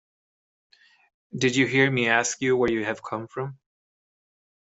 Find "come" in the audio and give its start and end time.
3.03-3.27